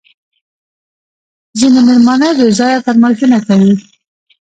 ځیني 1.59 1.81
مېلمانه 1.87 2.27
بېځایه 2.37 2.79
فرمایشونه 2.85 3.37
کوي 3.47 3.73